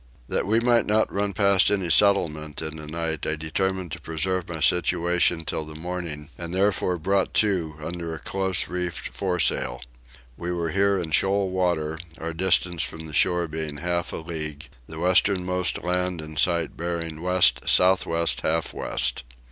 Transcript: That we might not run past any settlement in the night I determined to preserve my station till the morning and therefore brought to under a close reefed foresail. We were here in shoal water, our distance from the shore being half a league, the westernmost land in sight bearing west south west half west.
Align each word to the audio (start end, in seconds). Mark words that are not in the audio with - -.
That 0.27 0.47
we 0.47 0.59
might 0.59 0.87
not 0.87 1.13
run 1.13 1.31
past 1.31 1.69
any 1.69 1.91
settlement 1.91 2.59
in 2.59 2.77
the 2.77 2.87
night 2.87 3.27
I 3.27 3.35
determined 3.35 3.91
to 3.91 4.01
preserve 4.01 4.49
my 4.49 4.59
station 4.59 5.45
till 5.45 5.63
the 5.63 5.75
morning 5.75 6.29
and 6.39 6.55
therefore 6.55 6.97
brought 6.97 7.35
to 7.35 7.75
under 7.79 8.11
a 8.11 8.17
close 8.19 8.67
reefed 8.67 9.09
foresail. 9.09 9.79
We 10.37 10.51
were 10.51 10.71
here 10.71 10.97
in 10.99 11.11
shoal 11.11 11.51
water, 11.51 11.99
our 12.17 12.33
distance 12.33 12.81
from 12.81 13.05
the 13.05 13.13
shore 13.13 13.47
being 13.47 13.77
half 13.77 14.11
a 14.11 14.15
league, 14.17 14.69
the 14.87 14.97
westernmost 14.97 15.83
land 15.83 16.19
in 16.19 16.35
sight 16.35 16.75
bearing 16.75 17.21
west 17.21 17.61
south 17.69 18.07
west 18.07 18.41
half 18.41 18.73
west. 18.73 19.21